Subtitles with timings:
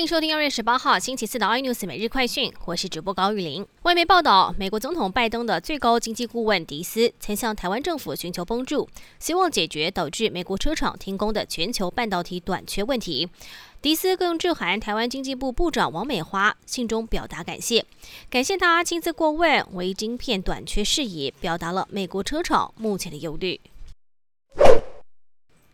[0.00, 3.66] 欢迎收听二月十八号星期四的 iNews 每日快讯，我是主播高玉玲。
[3.82, 13.28] 外媒报道，美国总统拜登的最高经济顾问迪斯曾向台湾政府寻求帮助，希望解决导致美国车厂停工的全球半导体短缺问题。
[13.82, 17.84] 迪斯更致函台湾经济部部长王美花，信中表达感谢，
[18.30, 23.60] 感谢他亲自过问为晶片短缺事宜，表达了美国车厂目前的忧虑。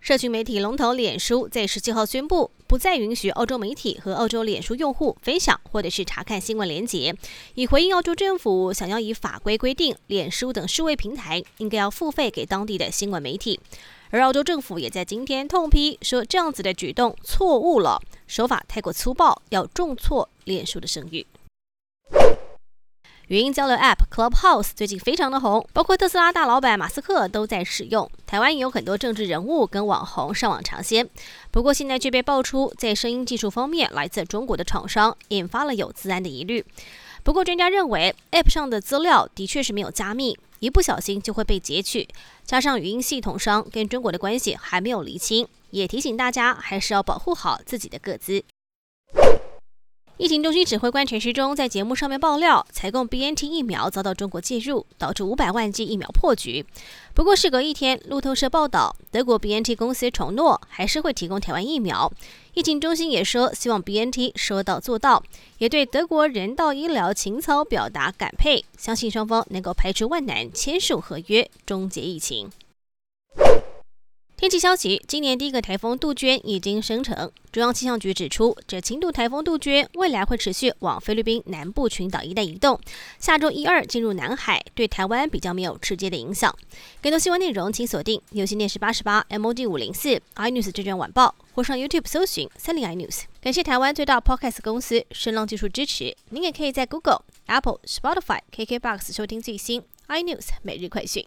[0.07, 7.13] 社群媒体龙头脸书在十七号宣布，不再允许澳洲媒体和澳洲脸书用户分享或者是查看新闻链接，
[7.57, 13.59] 以回应澳洲政府想要以法规规定脸书等数位平台应该要付费给当地的新闻媒体。
[14.11, 21.27] 而澳洲政府也在今天痛批说，这样子的举动错误了，手法太过粗暴，要重挫脸书的声誉。
[23.29, 28.09] 语音交流 App Clubhouse 最近非常的红，包括特斯拉大老板马斯克都在使用。
[28.25, 31.11] 台湾也有很多政治人物跟网红上网尝鲜。
[31.51, 36.65] 不过现在却被爆出，在声音技术方面来自中国的厂商，引发了有自安的疑虑。
[37.25, 42.09] 不过专家认为，App 上的资料的确是没有加密，一不小心就会被截取。
[42.45, 48.45] 加上语音系统商跟中国的关系还没有厘清，也提醒大家还是要保护好自己的个资。
[50.19, 56.65] 疫情中心指挥官陈时中在节目上面爆料，采购 BNT 疫苗遭到中国介入，导致五百万剂疫苗破局。
[57.13, 62.11] 不过事隔一天，路透社报道，德国 BNT 公司承诺还是会提供台湾疫苗。
[62.55, 65.23] 疫情中心也说，希望 BNT 说到做到，
[65.59, 72.51] 也对德国人道医疗情操表达感佩，相信双方能够排除万难，签署合约，终结疫情。
[74.37, 77.33] 天气消息：今年第一个台风杜鹃已经生成。
[77.51, 82.79] 中央气象局指出，这轻度台风杜鹃未来会持续往菲律宾南部群岛一带移动，
[83.19, 86.55] 下周一二进入南海，对台湾比较没有直接的影响。
[87.01, 93.23] 更多新闻内容，请锁定有线电视八十八 MOD 五零四 iNews 这卷晚报，或上 YouTube 搜寻三零 iNews。
[93.41, 96.15] 感谢台湾最大 Podcast 公司声浪技术支持。
[96.29, 101.27] 您也可以在 Google、Apple、Spotify、KKBox 收听最新 iNews 每日快讯。